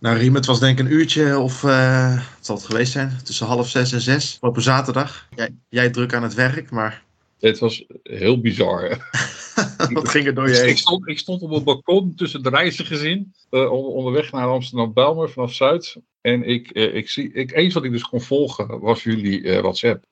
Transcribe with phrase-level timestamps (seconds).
[0.00, 3.18] Nou, Riem, het was denk ik een uurtje of uh, het zal het geweest zijn,
[3.24, 5.28] tussen half zes en zes op een zaterdag.
[5.36, 7.02] Jij, jij druk aan het werk, maar...
[7.40, 8.88] Het was heel bizar.
[9.92, 10.68] Wat ging er door je heen?
[10.68, 15.30] Ik stond, ik stond op een balkon tussen de reizigers in, uh, onderweg naar Amsterdam-Belmer
[15.30, 15.96] vanaf Zuid.
[16.20, 20.04] En ik, uh, ik zie, ik, eens wat ik dus kon volgen was jullie WhatsApp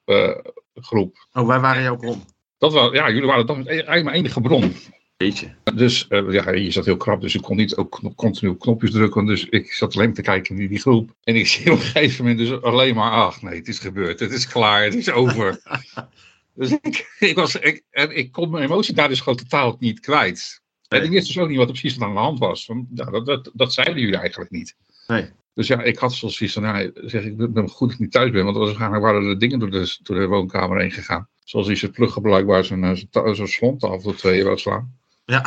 [0.75, 1.27] groep.
[1.33, 2.23] Oh, wij waren jouw bron?
[2.59, 4.75] Dat was, ja, jullie waren dat eigenlijk mijn enige bron.
[5.17, 5.55] Beetje.
[5.75, 8.91] Dus uh, ja, je zat heel krap, dus ik kon niet ook continu op knopjes
[8.91, 9.27] drukken.
[9.27, 11.15] Dus ik zat alleen te kijken in die groep.
[11.23, 14.21] En ik zie op een gegeven moment dus alleen maar, ach nee, het is gebeurd,
[14.21, 15.61] het is klaar, het is over.
[16.55, 20.01] dus ik, ik, was, ik, en ik kon mijn emotie daar dus gewoon totaal niet
[20.01, 20.61] kwijt.
[20.89, 21.01] Nee.
[21.01, 22.67] En ik wist dus ook niet wat er precies aan de hand was.
[22.67, 24.77] Want, ja, dat, dat, dat zeiden jullie eigenlijk niet.
[25.07, 25.31] Nee.
[25.55, 28.31] Dus ja, ik had zoals van, nou, zeg ik, ben goed dat ik niet thuis
[28.31, 31.29] ben, want waarschijnlijk waren er dingen door de, door de woonkamer heen gegaan.
[31.45, 34.95] Zoals die zijn pluggen blijkbaar zo'n zo slont af tweeën wou slaan.
[35.27, 35.47] Ja.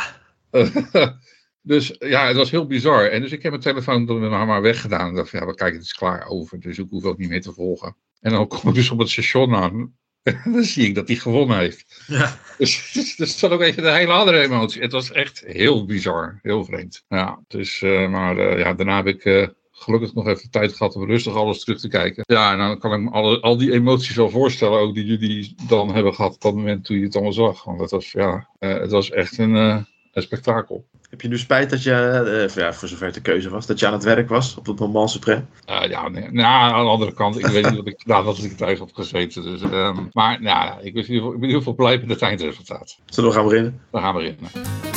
[1.61, 3.05] dus ja, het was heel bizar.
[3.05, 5.09] En dus ik heb mijn telefoon dan maar weggedaan.
[5.09, 6.59] Ik dacht, ja, kijk, het is klaar over.
[6.59, 7.95] Dus ik hoef ook niet meer te volgen.
[8.19, 9.97] En dan kom ik dus op het station aan.
[10.23, 12.03] En dan zie ik dat hij gewonnen heeft.
[12.07, 12.39] Ja.
[12.57, 14.81] Dus, dus, dus dat was ook even een hele andere emotie.
[14.81, 16.39] Het was echt heel bizar.
[16.41, 17.05] Heel vreemd.
[17.07, 19.25] Ja, dus, uh, maar uh, ja, daarna heb ik...
[19.25, 19.47] Uh,
[19.79, 22.23] gelukkig nog even tijd gehad om rustig alles terug te kijken.
[22.27, 25.55] Ja, en dan kan ik me alle, al die emoties wel voorstellen, ook die jullie
[25.67, 27.63] dan hebben gehad op dat moment toen je het allemaal zag.
[27.63, 29.77] Want het was, ja, uh, het was echt een, uh,
[30.11, 30.85] een spektakel.
[31.09, 33.79] Heb je nu spijt dat je, uh, ja, voor zover het de keuze was, dat
[33.79, 35.43] je aan het werk was op het moment supreme?
[35.65, 38.43] ja, nee, nou, aan de andere kant, ik weet niet wat ik gedaan had als
[38.43, 39.43] ik thuis had gezeten.
[39.43, 41.97] Dus, um, maar nou, ik, ben in ieder geval, ik ben in ieder geval blij
[41.97, 42.97] met het eindresultaat.
[43.05, 43.81] Zullen we gaan beginnen?
[43.91, 44.88] We gaan beginnen.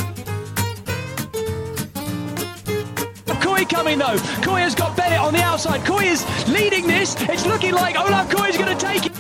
[3.73, 4.19] Coming though.
[4.45, 5.81] Kooi has got Bennett on the outside.
[5.81, 7.17] Kooi is leading this.
[7.23, 9.13] It's looking like Olaf Kooi is going to take it.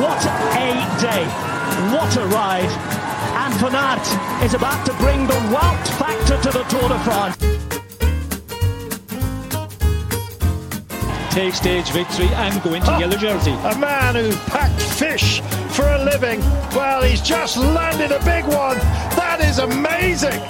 [0.00, 0.68] What a
[1.02, 1.24] day.
[1.92, 2.72] What a ride.
[3.42, 7.36] And Van Aert is about to bring the Wout factor to the Tour de France.
[11.34, 12.98] Take stage victory and go into ah.
[12.98, 13.52] yellow jersey.
[13.52, 15.42] A man who packed fish
[15.76, 16.40] for a living.
[16.74, 18.78] Well, he's just landed a big one.
[19.16, 20.40] That is amazing.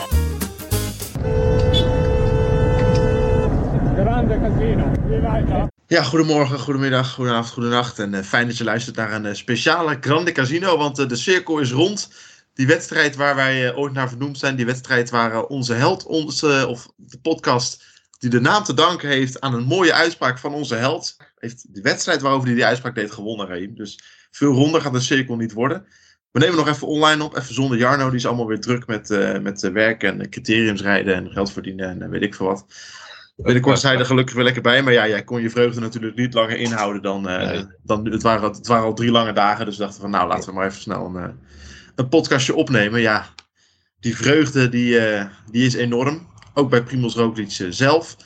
[3.97, 4.84] Grande casino.
[5.86, 7.98] Ja, goedemorgen, goedemiddag, goedenavond, goedenacht.
[7.98, 11.16] En uh, fijn dat je luistert naar een uh, speciale Grande Casino, want uh, de
[11.16, 12.10] cirkel is rond.
[12.54, 16.88] Die wedstrijd waar wij ooit naar vernoemd zijn, die wedstrijd waar onze held, onze, of
[16.97, 17.84] de podcast
[18.19, 21.81] die de naam te danken heeft aan een mooie uitspraak van onze held, heeft de
[21.81, 23.75] wedstrijd waarover hij die uitspraak deed gewonnen, Raim.
[23.75, 24.00] Dus
[24.31, 25.87] veel ronder gaat de cirkel niet worden.
[26.31, 28.06] We nemen nog even online op, even zonder Jarno.
[28.06, 32.03] Die is allemaal weer druk met, uh, met werk en criteriums rijden en geld verdienen
[32.03, 32.66] en weet ik veel wat.
[33.37, 34.83] Binnenkort zijn er gelukkig weer lekker bij.
[34.83, 37.28] Maar ja, jij kon je vreugde natuurlijk niet langer inhouden dan...
[37.28, 37.66] Uh, nee.
[37.83, 40.48] dan het, waren, het waren al drie lange dagen, dus we dachten van nou, laten
[40.48, 41.38] we maar even snel een,
[41.94, 43.00] een podcastje opnemen.
[43.00, 43.27] Ja,
[44.00, 46.34] die vreugde die, uh, die is enorm.
[46.58, 48.16] Ook bij Primoz Roglic zelf.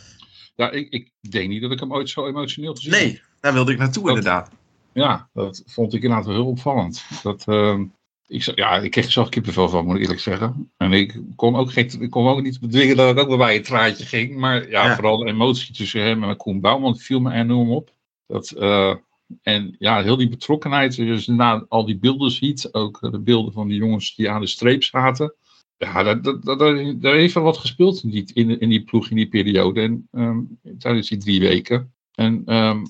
[0.54, 3.02] Ja, ik, ik denk niet dat ik hem ooit zo emotioneel gezien heb.
[3.02, 4.50] Nee, daar wilde ik naartoe dat, inderdaad.
[4.92, 7.04] Ja, dat vond ik inderdaad wel heel opvallend.
[7.22, 7.80] Dat, uh,
[8.26, 10.72] ik, ja, ik kreeg er zelf kippenvel van, moet ik eerlijk zeggen.
[10.76, 13.62] En ik kon ook, geen, ik kon ook niet bedwingen dat ik ook bij een
[13.62, 14.36] traantje ging.
[14.36, 17.90] Maar ja, ja, vooral de emotie tussen hem en Koen Bouwman viel me enorm op.
[18.26, 18.94] Dat, uh,
[19.42, 23.68] en ja, heel die betrokkenheid, je na al die beelden ziet, ook de beelden van
[23.68, 25.34] die jongens die aan de streep zaten.
[25.82, 26.56] Ja, daar, daar,
[27.00, 29.80] daar, heeft wel wat gespeeld in die, in, in die ploeg in die periode.
[29.80, 31.92] En um, tijdens die drie weken.
[32.14, 32.86] En um,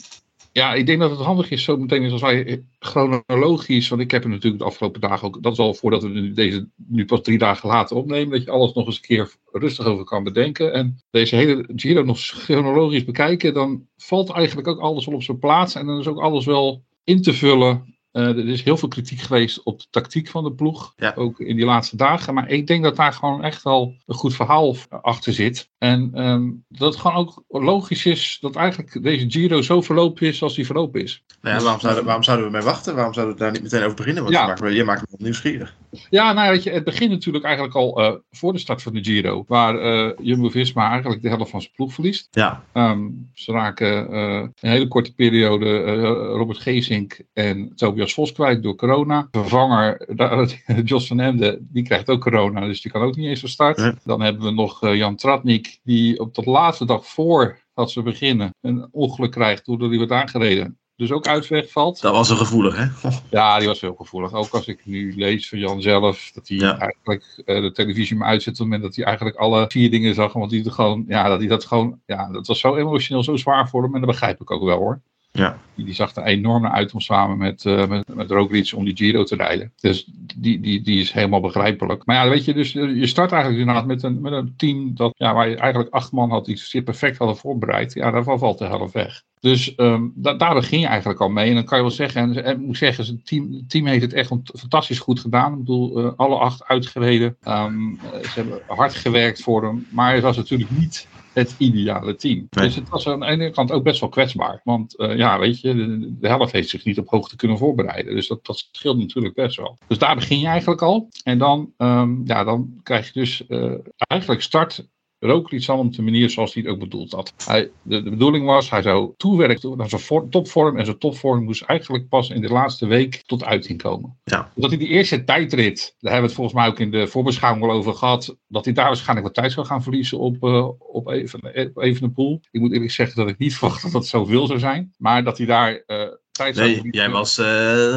[0.52, 4.22] ja, ik denk dat het handig is, zo meteen als wij chronologisch, want ik heb
[4.22, 7.22] het natuurlijk de afgelopen dagen ook, dat is al voordat we nu deze nu pas
[7.22, 10.72] drie dagen later opnemen, dat je alles nog eens een keer rustig over kan bedenken.
[10.72, 15.38] En deze hele Giro nog chronologisch bekijken, dan valt eigenlijk ook alles wel op zijn
[15.38, 17.98] plaats en dan is ook alles wel in te vullen.
[18.12, 21.12] Uh, er is heel veel kritiek geweest op de tactiek van de ploeg, ja.
[21.16, 22.34] ook in die laatste dagen.
[22.34, 25.68] Maar ik denk dat daar gewoon echt wel een goed verhaal achter zit.
[25.78, 30.42] En um, dat het gewoon ook logisch is dat eigenlijk deze Giro zo verlopen is
[30.42, 31.24] als die verlopen is.
[31.40, 32.94] Nou ja, waarom, zouden, waarom zouden we mee wachten?
[32.94, 34.22] Waarom zouden we daar niet meteen over beginnen?
[34.22, 34.40] Want Ja.
[34.40, 35.74] je, maakt me, je maakt me nieuwsgierig.
[36.10, 39.04] Ja, nou weet je, het begint natuurlijk eigenlijk al uh, voor de start van de
[39.04, 42.28] Giro, waar uh, Jumbo-Visma eigenlijk de helft van zijn ploeg verliest.
[42.30, 45.82] Ja, Um, ze raken een hele korte periode
[46.26, 49.28] Robert Geesink en Tobias Vos kwijt door corona.
[49.30, 50.06] Vervanger
[50.84, 53.94] Jos van Emden, die krijgt ook corona, dus die kan ook niet eens van start.
[54.04, 58.02] Dan hebben we nog uh, Jan Tratnik, die op de laatste dag voor dat ze
[58.02, 60.78] beginnen een ongeluk krijgt doordat hij wordt aangereden.
[60.96, 62.00] Dus ook uitweg valt.
[62.00, 63.10] dat was een gevoelig, hè?
[63.30, 64.32] Ja, die was heel gevoelig.
[64.32, 66.78] Ook als ik nu lees van Jan zelf, dat hij Ja.
[66.78, 70.14] eigenlijk uh, de televisie maar uitzet op het moment dat hij eigenlijk alle vier dingen
[70.14, 70.32] zag.
[70.32, 73.36] Want hij het gewoon, ja, dat hij dat gewoon, ja, dat was zo emotioneel, zo
[73.36, 73.94] zwaar voor hem.
[73.94, 75.00] En dat begrijp ik ook wel hoor.
[75.32, 75.58] Ja.
[75.74, 79.22] Die, zag er enorm naar uit om samen met, uh, met, met om die Giro
[79.22, 79.72] te rijden.
[79.80, 80.04] Dus
[80.36, 82.06] die, die, die is helemaal begrijpelijk.
[82.06, 85.12] Maar ja, weet je, dus je start eigenlijk inderdaad met een, met een team dat,
[85.16, 87.94] ja, waar je eigenlijk acht man had die zich perfect hadden voorbereid.
[87.94, 89.22] Ja, daarvan valt de helft weg.
[89.40, 91.48] Dus um, da daar begin je eigenlijk al mee.
[91.48, 94.12] En dan kan je wel zeggen, en, en moet zeggen, het team, team heeft het
[94.12, 95.52] echt fantastisch goed gedaan.
[95.52, 97.36] Ik bedoel, uh, alle acht uitgereden.
[97.48, 99.86] Um, ze hebben hard gewerkt voor hem.
[99.90, 102.46] Maar het was natuurlijk niet het ideale team.
[102.50, 102.64] Nee.
[102.64, 104.60] Dus het was aan de ene kant ook best wel kwetsbaar.
[104.64, 108.14] Want uh, ja, weet je, de, de, helft heeft zich niet op hoogte kunnen voorbereiden.
[108.14, 109.78] Dus dat, dat scheelt natuurlijk best wel.
[109.86, 111.08] Dus daar begin je eigenlijk al.
[111.22, 114.88] En dan, um, ja, dan krijg je dus uh, eigenlijk start
[115.20, 117.34] Roglic zal op de manier zoals hij het ook bedoeld had.
[117.46, 120.76] Hij, de, de, bedoeling was, hij zou toewerken naar zijn topvorm.
[120.76, 124.18] En zijn topvorm moest eigenlijk pas in de laatste week tot uiting komen.
[124.24, 124.52] Ja.
[124.54, 127.64] Dat hij die eerste tijdrit, daar hebben we het volgens mij ook in de voorbeschouwing
[127.64, 128.36] al over gehad.
[128.48, 132.40] Dat hij daar waarschijnlijk wat tijd zou gaan verliezen op, uh, op even, Evenepoel.
[132.50, 134.92] Ik moet eerlijk zeggen dat ik niet verwacht dat dat zoveel zou zijn.
[134.98, 135.82] Maar dat hij daar...
[135.86, 136.02] Uh,
[136.48, 137.46] Nee, jij was, uh,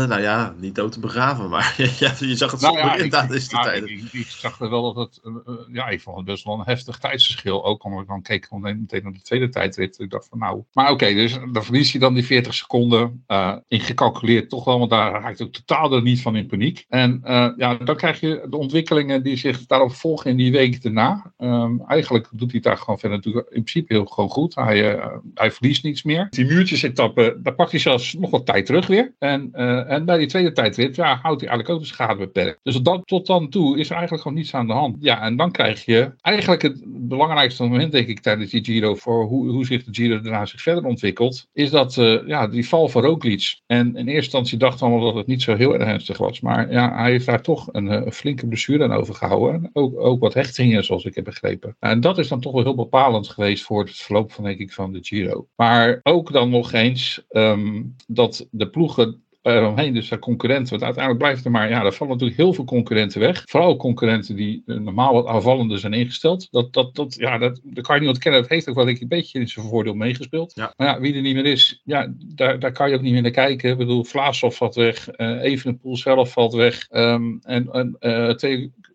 [0.08, 3.06] nou ja, niet dood te begraven, maar ja, je zag het nou, zo ja, in
[3.06, 3.84] ik, is de ja, tijd.
[3.84, 6.54] Ik, ik, ik, zag er wel dat het, uh, ja, ik vond het best wel
[6.54, 7.66] een heftig tijdsverschil.
[7.66, 10.00] Ook omdat ik dan keek meteen naar de tweede tijdrit.
[10.00, 13.24] Ik dacht van nou, maar oké, okay, dus dan verlies je dan die 40 seconden.
[13.28, 16.86] Uh, ingecalculeerd toch wel, want daar raakt ook totaal er niet van in paniek.
[16.90, 17.22] En
[17.58, 21.34] ja, dan krijg je de ontwikkelingen die zich daarop volgen in die week daarna.
[21.38, 24.56] Um, eigenlijk doet hij daar gewoon verder natuurlijk in principe heel gewoon goed.
[24.56, 25.00] Hij,
[25.34, 26.28] hij verliest niets meer.
[26.30, 29.14] Die muurtjesetappe, daar pakt hij zelfs nog wat tijd terug weer.
[29.20, 32.60] En, uh, en bij die tweede tijdrit ja, houdt hij eigenlijk ook de schade beperkt.
[32.64, 34.98] Dus tot dan toe is er eigenlijk gewoon niets aan de hand.
[35.00, 39.26] Ja, en dan krijg je eigenlijk het belangrijkste moment, denk ik, tijdens die Giro, voor
[39.26, 42.90] hoe, hoe zich de Giro daarna zich verder ontwikkelt, is dat uh, ja, die val
[42.90, 43.60] van Roglic.
[43.66, 46.40] En in eerste instantie dachten we dat het niet zo heel erg ernstig was.
[46.40, 49.70] Maar ja, hij heeft daar toch een, een flinke blessure aan overgehouden.
[49.74, 51.76] Ook, ook wat hechtingen, zoals ik heb begrepen.
[51.80, 54.74] En dat is dan toch wel heel bepalend geweest voor het verloop van, denk ik,
[54.74, 55.48] van de Giro.
[55.56, 60.70] Maar ook dan nog eens um, dat de ploegen eromheen, dus concurrenten.
[60.70, 63.44] Want uiteindelijk blijft er maar, ja, er vallen natuurlijk heel veel concurrenten weg.
[63.46, 66.48] Vooral concurrenten die normaal wat aanvallender zijn ingesteld.
[66.52, 68.42] Dat, dat, dat, ja, dat, dat kan je niet ontkennen.
[68.42, 70.52] Dat heeft ook wel een beetje in zijn voordeel meegespeeld.
[70.56, 70.74] Ja.
[70.78, 73.22] Maar ja, wie er niet meer is, ja, daar, daar kan je ook niet meer
[73.22, 73.72] naar kijken.
[73.72, 75.20] Ik bedoel, Vlaashoff valt weg.
[75.20, 76.88] Uh, Evenepoel zelf valt weg.
[76.92, 77.98] Um, en en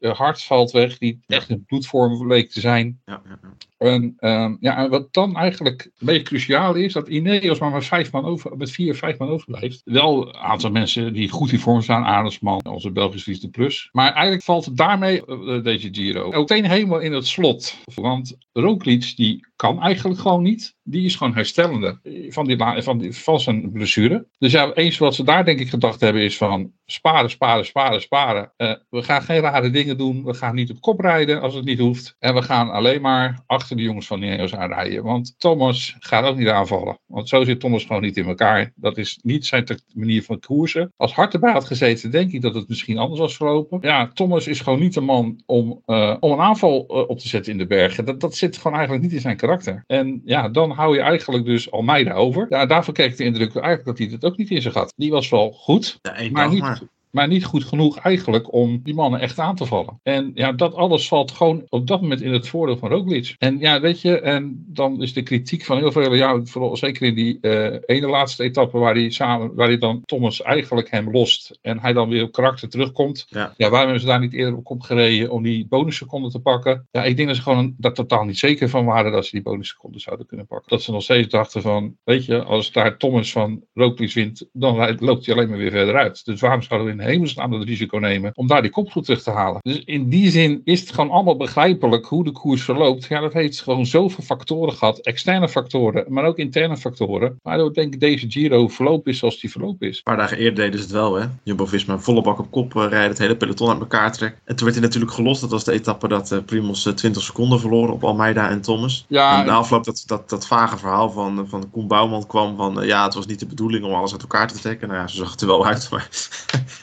[0.01, 3.01] uh, Hart valt weg, die echt een bloedvorm leek te zijn.
[3.05, 3.57] Ja, ja, ja.
[3.79, 8.13] En, um, ja, wat dan eigenlijk een beetje cruciaal is, dat Ineos maar met, vijf
[8.13, 9.81] man over, met vier, vijf man overblijft.
[9.85, 13.89] Wel een aantal mensen die goed in vorm staan, Arendsman, onze Belgische Liefde Plus.
[13.93, 17.77] Maar eigenlijk valt daarmee, uh, deze Giro, meteen helemaal in het slot.
[17.95, 20.77] Want Roglic, die kan eigenlijk gewoon niet.
[20.83, 24.27] Die is gewoon herstellende van, die, van, die, van zijn blessure.
[24.39, 28.01] Dus ja, eens wat ze daar denk ik gedacht hebben is van sparen, sparen, sparen,
[28.01, 28.53] sparen.
[28.57, 30.25] Uh, we gaan geen rare dingen doen.
[30.25, 32.17] We gaan niet op kop rijden als het niet hoeft.
[32.19, 35.03] En we gaan alleen maar achter de jongens van Ineos aanrijden.
[35.03, 36.99] Want Thomas gaat ook niet aanvallen.
[37.07, 38.73] Want zo zit Thomas gewoon niet in elkaar.
[38.75, 39.65] Dat is niet zijn
[39.95, 40.93] manier van koersen.
[40.97, 43.79] Als Hart erbij had gezeten, denk ik dat het misschien anders was verlopen.
[43.83, 47.29] Ja, Thomas is gewoon niet de man om, uh, om een aanval uh, op te
[47.29, 48.05] zetten in de bergen.
[48.05, 49.48] Dat, dat zit gewoon eigenlijk niet in zijn karakter.
[49.87, 52.47] En ja, dan hou je eigenlijk dus Almeida over.
[52.49, 54.93] Ja, daarvoor kreeg ik de indruk eigenlijk dat hij het ook niet in zich had.
[54.97, 56.81] Die was wel goed, ja, maar niet, maar.
[57.19, 60.01] Maar niet goed genoeg eigenlijk om die mannen echt aan te vallen.
[60.03, 63.35] En ja, dat alles valt gewoon op dat moment in het voordeel van Roglic.
[63.39, 67.07] En ja, weet je, en dan is de kritiek van heel veel, ja, vooral zeker
[67.07, 71.11] in die uh, ene laatste etappe waar hij samen, waar hij dan Thomas eigenlijk hem
[71.11, 73.27] lost en hij dan weer op karakter terugkomt.
[73.29, 73.55] Ja.
[73.57, 76.87] ja, waarom hebben ze daar niet eerder op gereden om die bonusseconden te pakken?
[76.91, 79.43] Ja, ik denk dat ze gewoon daar totaal niet zeker van waren dat ze die
[79.43, 80.71] bonusseconden zouden kunnen pakken.
[80.71, 84.97] Dat ze nog steeds dachten van, weet je, als daar Thomas van Roglic wint, dan
[84.99, 86.25] loopt hij alleen maar weer verder uit.
[86.25, 89.31] Dus waarom zouden we in hemelsnaam het risico nemen om daar die kopgroep terug te
[89.31, 89.61] halen?
[89.63, 93.07] Dus in die zin is het gewoon allemaal begrijpelijk hoe de koers verloopt.
[93.09, 94.99] Ja, dat heeft gewoon zoveel factoren gehad.
[94.99, 97.39] Externe factoren, maar ook interne factoren.
[97.43, 99.97] Waardoor denk ik deze Giro verloop is zoals die verloop is.
[99.97, 101.27] Een paar dagen eerder deden ze het wel, hè.
[101.43, 104.41] Jumbo-Visma volle bak op kop uh, rijden, het hele peloton uit elkaar trekken.
[104.45, 105.41] En toen werd hij natuurlijk gelost.
[105.41, 109.05] Dat was de etappe dat uh, Primos uh, 20 seconden verloren op Almeida en Thomas.
[109.09, 112.87] Ja, en de afloop dat, dat, dat vage verhaal van, van Koen Bouwman kwam van...
[112.87, 114.89] ja, het was niet de bedoeling om alles uit elkaar te trekken.
[114.89, 116.09] Nou ja, zo zag het er wel uit, maar...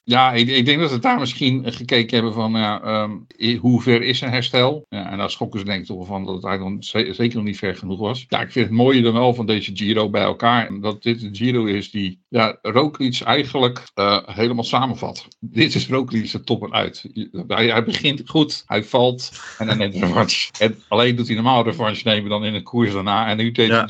[0.08, 2.52] ja, ik, ik denk dat ze daar misschien gekeken hebben van...
[2.52, 3.26] Ja, um,
[3.60, 4.86] hoe ver is een herstel?
[4.90, 6.84] Ja, en daar schokken ze denk ik toch van dat het eigenlijk
[7.16, 8.26] zeker nog niet ver genoeg was.
[8.30, 10.80] Ja, ik vind het mooie dan wel van deze Giro bij elkaar.
[10.82, 15.28] Dat dit een Giro is die ja, Roglic eigenlijk uh, helemaal samenvat.
[15.40, 17.06] Dit is Roglic er top en uit.
[17.48, 20.52] Hij, hij, begint goed, hij valt en dan neemt revanche.
[20.60, 23.28] En alleen doet hij normaal revanche nemen dan in een koers daarna.
[23.28, 23.88] En nu deed hij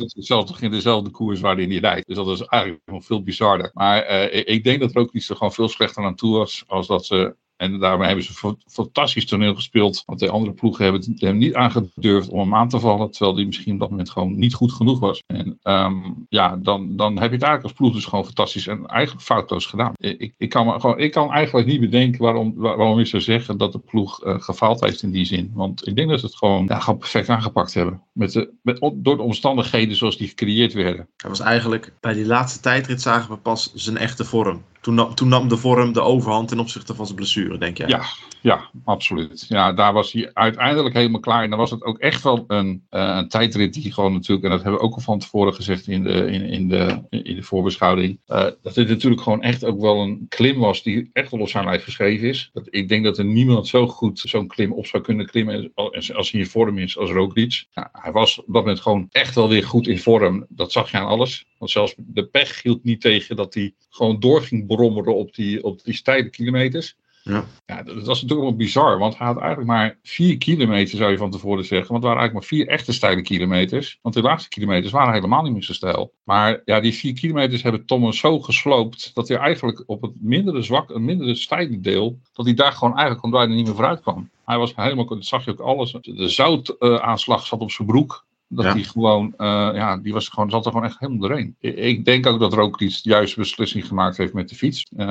[0.59, 2.07] in dezelfde koers waarin hij rijdt.
[2.07, 3.71] Dus dat is eigenlijk nog veel bizarder.
[3.73, 7.05] Maar uh, ik denk dat Roglic er gewoon veel slechter aan toe was als dat
[7.05, 10.03] ze En daarmee hebben ze een fantastisch toneel gespeeld.
[10.05, 13.11] Want de andere ploegen hebben hem niet aangedurfd om hem aan te vallen.
[13.11, 15.23] Terwijl hij misschien op dat moment gewoon niet goed genoeg was.
[15.27, 15.95] En ehm,
[16.29, 19.65] ja, dan, dan heb je het eigenlijk als ploeg dus gewoon fantastisch en eigenlijk foutloos
[19.65, 19.93] gedaan.
[19.97, 23.71] Ik, ik, kan, gewoon, ik kan eigenlijk niet bedenken waarom, waarom je zou zeggen dat
[23.71, 25.51] de ploeg uh, gefaald heeft in die zin.
[25.53, 28.01] Want ik denk dat ze het gewoon, ja, gewoon perfect aangepakt hebben.
[28.11, 31.07] Met de, met, door de omstandigheden zoals die gecreëerd werden.
[31.17, 34.63] Hij was eigenlijk, bij die laatste tijdrit zagen we pas zijn echte vorm.
[34.85, 37.87] Toen nam, toen nam de vorm de overhand ten opzichte van zijn blessure, denk jij?
[37.87, 38.03] Ja,
[38.41, 39.45] ja, absoluut.
[39.49, 41.43] Ja, daar was hij uiteindelijk helemaal klaar.
[41.43, 44.51] En dan was het ook echt wel een, uh, een tijdrit die gewoon natuurlijk, en
[44.51, 47.43] dat hebben we ook al van tevoren gezegd in de, in, in de, in de
[47.43, 51.39] voorbeschouwing, uh, dat dit natuurlijk gewoon echt ook wel een klim was die echt wel
[51.39, 52.49] op zijn lijf geschreven is.
[52.53, 56.31] Dat, ik denk dat er niemand zo goed zo'n klim op zou kunnen klimmen als,
[56.31, 57.65] hij in vorm is als Roglic.
[57.91, 60.45] Hij was op dat moment gewoon echt wel weer goed in vorm.
[60.49, 61.45] Dat zag je aan alles.
[61.57, 65.63] Want zelfs de pech hield niet tegen dat hij gewoon door ging brommeren op die,
[65.63, 66.95] op die steile kilometers.
[67.23, 67.45] Ja.
[67.65, 71.17] ja, dat was natuurlijk wel bizar, want hij had eigenlijk maar vier kilometer, zou je
[71.17, 71.91] van tevoren zeggen.
[71.91, 73.99] Want het waren eigenlijk maar vier echte steile kilometers.
[74.01, 76.13] Want de laatste kilometers waren helemaal niet meer zo steil.
[76.23, 80.61] Maar ja, die vier kilometers hebben Thomas zo gesloopt, dat hij eigenlijk op het mindere
[80.61, 84.29] zwak, een mindere steile deel, dat hij daar gewoon eigenlijk bijna niet meer vooruit kwam.
[84.45, 85.91] Hij was helemaal, dat zag je ook alles.
[86.01, 88.25] De zoutaanslag zat op zijn broek.
[88.47, 91.55] Dat hij gewoon, uh, ja, die was gewoon, zat er gewoon echt helemaal doorheen.
[91.59, 94.85] Ik denk ook dat Roglic de juiste beslissing gemaakt heeft met de fiets.
[94.97, 95.09] Uh,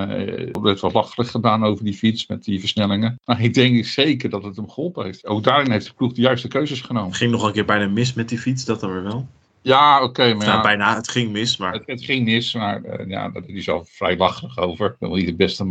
[0.55, 3.21] er werd wat lachelijk gedaan over die fiets met die versnellingen.
[3.25, 5.27] Maar ik denk zeker dat het hem geholpen heeft.
[5.27, 7.15] Ook daarin heeft de ploeg de juiste keuzes genomen.
[7.15, 9.27] Ging nog een keer bijna mis met die fiets, dat dan weer wel.
[9.65, 10.35] Ja, oké.
[10.35, 11.57] maar ja, bijna, het ging mis.
[11.57, 11.73] Maar...
[11.73, 14.87] Het, het ging mis, maar uh, ja, daar is al vrij lachig over.
[14.87, 15.65] Ik ben wel niet de beste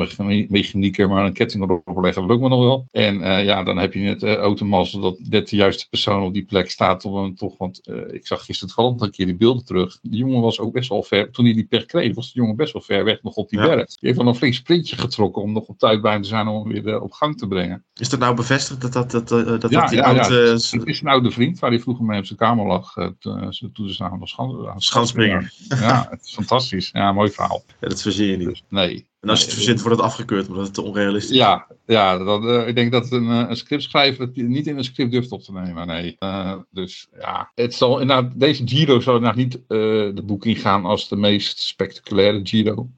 [0.50, 2.88] mechanieker, maar een ketting erop leggen dat lukt me nog wel.
[2.92, 6.34] En uh, ja, dan heb je het uh, automazzel dat net de juiste persoon op
[6.34, 7.06] die plek staat.
[7.06, 7.82] Om hem toch, want
[8.12, 10.00] ik zag gisteren toevallig een keer die beelden terug.
[10.02, 12.56] Die jongen was ook best wel ver, toen hij die pech kreeg, was de jongen
[12.56, 13.66] best wel ver weg nog op die ja.
[13.66, 13.86] berg.
[13.86, 16.70] Die heeft wel een flink sprintje getrokken om nog op tijd bij te zijn om
[16.70, 17.84] hem weer op gang te brengen.
[17.94, 21.02] Is dat nou bevestigd dat dat, dat, dat, dat, ja, dat die ja, het is
[21.02, 22.94] een oude vriend waar hij vroeger mee op zijn kamer lag.
[23.74, 24.36] toen ze samen was
[24.78, 25.54] Schanspringer.
[25.68, 26.90] Ja, het is fantastisch.
[26.94, 27.64] Ja, mooi verhaal.
[27.80, 28.48] Ja, dat verzin je niet.
[28.48, 29.08] Dus, nee.
[29.20, 31.38] En als je het verzint, wordt het afgekeurd, omdat het te onrealistisch is.
[31.38, 35.12] Ja, ja dat, uh, ik denk dat een, een scriptschrijver het niet in een script
[35.12, 35.88] durft op te nemen.
[35.88, 36.16] Nee.
[36.20, 39.60] Uh, dus ja, het zal, inderdaad, deze Giro zal inderdaad niet uh,
[40.16, 42.90] de boek ingaan als de meest spectaculaire Giro.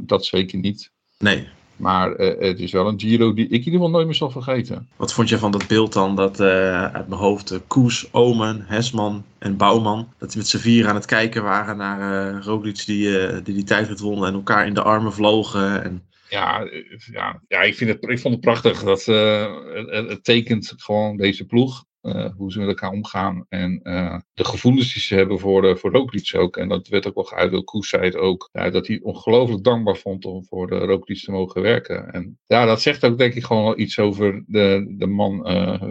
[0.00, 0.90] dat zeker niet.
[1.18, 1.48] Nee.
[1.76, 4.30] Maar uh, het is wel een Giro die ik in ieder geval nooit meer zal
[4.30, 4.88] vergeten.
[4.96, 6.16] Wat vond je van dat beeld dan?
[6.16, 10.08] Dat uh, uit mijn hoofd uh, Koes, Omen, Hesman en Bouwman.
[10.18, 14.00] Dat die met z'n vier aan het kijken waren naar Roglic die, die die tijdrit
[14.00, 14.26] won.
[14.26, 15.84] En elkaar in de armen vlogen.
[15.84, 16.02] En...
[16.28, 16.68] Ja,
[17.12, 18.82] ja, ja ik, vind het, ik vond het prachtig.
[18.82, 21.84] Dat, het, het tekent gewoon deze ploeg.
[22.04, 25.76] Uh, hoe ze met elkaar omgaan en uh, de gevoelens die ze hebben voor, de,
[25.76, 26.56] voor Roglic ook.
[26.56, 30.24] En dat werd ook wel geuit door het ook, ja, dat hij ongelooflijk dankbaar vond
[30.24, 32.12] om voor de Roglic te mogen werken.
[32.12, 35.82] En ja, dat zegt ook denk ik gewoon wel iets over de, de man uh,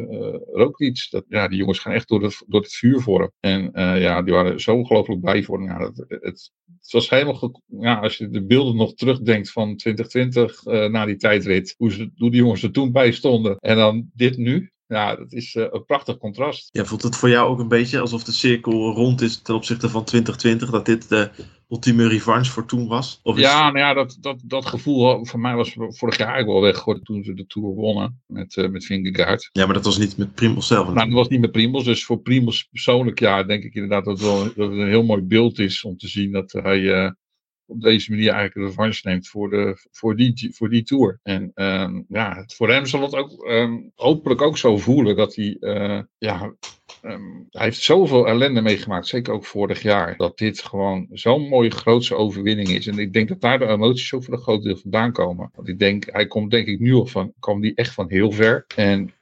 [0.52, 1.08] Roglic.
[1.10, 3.70] Dat, ja, die jongens gaan echt door het, door het vuur voor hem.
[3.72, 5.64] En ja, die waren zo ongelooflijk blij voor.
[5.64, 6.52] Ja, dat, het,
[6.82, 11.76] het was helemaal, ja, als je de beelden nog terugdenkt van 2020 na die tijdrit,
[11.78, 14.72] hoe, ze, hoe die jongens er toen bij stonden en dan dit nu.
[14.88, 16.70] Ja, dat is uh, een prachtig contrast.
[16.72, 19.90] Ja, voelt het voor jou ook een beetje alsof de cirkel rond is ten opzichte
[19.90, 20.70] van 2020?
[20.70, 21.30] Dat dit de
[21.70, 23.20] ultieme revanche voor toen was?
[23.24, 26.62] Of ja, nou ja, dat, dat, dat gevoel voor mij was vorig jaar eigenlijk wel
[26.62, 29.50] weggegooid toen ze de Tour wonnen met, uh, met Vingegaard.
[29.52, 30.94] Ja, maar dat was niet met Primos zelf.
[30.94, 31.84] Nou, dat was niet met Primos.
[31.84, 35.04] Dus voor Primos persoonlijk, ja, denk ik inderdaad dat het, wel, dat het een heel
[35.04, 36.80] mooi beeld is om te zien dat hij...
[36.80, 37.12] Uh,
[37.66, 41.20] op deze manier eigenlijk revanche neemt voor, de, voor, die, voor die tour.
[41.24, 45.58] En um, ja, voor hem zal het ook um, hopelijk ook zo voelen dat hij,
[45.60, 46.56] uh, ja,
[47.02, 51.72] um, hij heeft zoveel ellende meegemaakt, zeker ook vorig jaar, dat dit gewoon zo'n mooie
[51.72, 52.88] grootse overwinning is.
[52.88, 55.52] En ik denk dat daar de emoties ook voor een groot deel vandaan komen.
[55.56, 58.32] Want ik denk, hij komt denk ik nu al van, kwam die echt van heel
[58.32, 58.66] ver.
[58.76, 59.14] En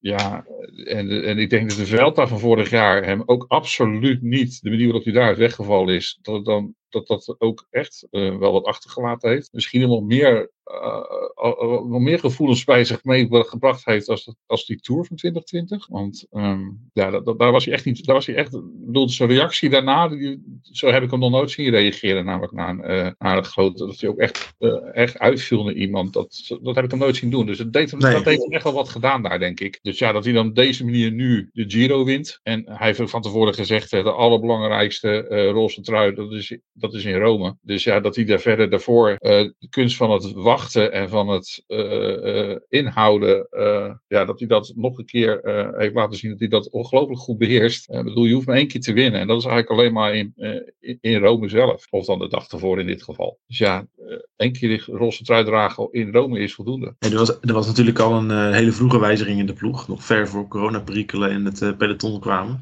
[0.00, 0.46] ja,
[0.84, 4.70] en, en ik denk dat de Velta van vorig jaar hem ook absoluut niet, de
[4.70, 8.52] manier waarop hij daar weggevallen is, dat het dan dat dat ook echt uh, wel
[8.52, 9.52] wat achtergelaten heeft.
[9.52, 15.16] Misschien nog meer, uh, meer gevoelens bij zich meegebracht heeft als, als die Tour van
[15.16, 15.86] 2020.
[15.86, 19.08] Want um, ja, dat, daar was hij echt niet, daar was hij echt, ik bedoel,
[19.08, 22.90] zijn reactie daarna, die, zo heb ik hem nog nooit zien reageren, namelijk naar een,
[22.90, 24.54] uh, naar een grote, dat hij ook echt,
[24.92, 26.12] echt uitviel naar iemand.
[26.12, 27.46] Dat, dat heb ik hem nooit zien doen.
[27.46, 28.12] Dus het deed hem, nee.
[28.12, 29.78] dat heeft hem echt wel wat gedaan daar, denk ik.
[29.82, 32.40] Dus ja, dat hij dan op deze manier nu de Giro wint.
[32.42, 35.18] En hij heeft van tevoren gezegd, de allerbelangrijkste
[35.50, 37.56] roze trui, dat is dat is in Rome.
[37.62, 41.28] Dus ja, dat hij daar verder daarvoor eh, de kunst van het wachten en van
[41.28, 46.18] het eh, eh, inhouden, eh, ja, dat hij dat nog een keer eh, heeft laten
[46.18, 47.88] zien dat hij dat ongelooflijk goed beheerst.
[47.88, 49.20] Eh, Ik bedoel, je hoeft maar één keer te winnen.
[49.20, 51.86] En dat is eigenlijk alleen maar in, eh, in- Rome zelf.
[51.90, 53.38] Of dan de dag ervoor in dit geval.
[53.46, 56.94] Dus ja, eh, één keer die roze trui dragen in Rome is voldoende.
[56.98, 59.88] En er, was, er was natuurlijk al een hele vroege wijziging in de ploeg.
[59.88, 62.60] Nog ver voor coronaperikelen in het peloton kwamen.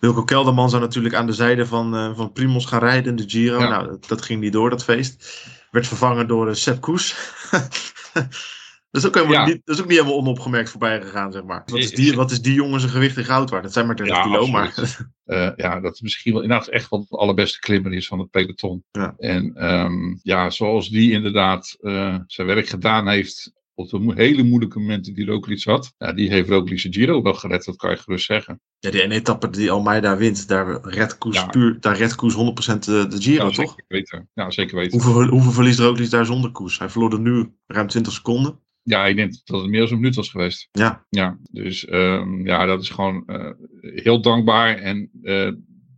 [0.00, 3.28] Wilco Kelderman zou natuurlijk aan de zijde van, eh, van Primos gaan rijden in de
[3.30, 3.58] Giro.
[3.58, 3.68] Ja.
[3.68, 5.44] Nou, dat, dat ging niet door, dat feest.
[5.70, 7.14] Werd vervangen door uh, Sepp Koes.
[8.90, 9.46] dat, is ook helemaal Ja.
[9.46, 11.62] niet, dat is ook niet helemaal onopgemerkt voorbij gegaan, zeg maar.
[11.66, 13.62] Wat is die, wat is die jongen zijn gewicht in goud waard?
[13.62, 14.76] Dat zijn maar 30 Ja, kilo, absoluut.
[14.76, 15.08] maar...
[15.24, 18.30] Eh, ja, dat is misschien wel inderdaad echt wel de allerbeste klimmer is van het
[18.30, 18.84] peloton.
[18.90, 19.14] Ja.
[19.18, 24.78] En ehm, ja, zoals die inderdaad eh, zijn werk gedaan heeft op de hele moeilijke
[24.78, 25.94] momenten die Roglic had.
[25.98, 28.60] Ja, die heeft Roglic de Giro wel gered, dat kan je gerust zeggen.
[28.78, 31.46] Ja, die ene etappe die Almeida wint, daar redt Koes, Ja.
[31.46, 32.38] puur, daar redt Koes 100%
[32.84, 33.68] de, de Giro, ja, toch?
[33.70, 34.28] zeker weten.
[34.34, 35.00] Ja, zeker weten.
[35.02, 36.78] Hoeveel, hoeveel verliest Roglic daar zonder Koes?
[36.78, 38.58] Hij verloor er nu ruim 20 seconden.
[38.90, 40.68] Ja, ik denk dat het meer dan een minuut was geweest.
[40.72, 41.06] Ja.
[41.08, 44.76] Ja, dus ehm, ja, dat is gewoon eh, heel dankbaar.
[44.76, 45.50] En eh,